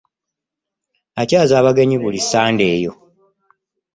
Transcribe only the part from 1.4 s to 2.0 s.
abagenyi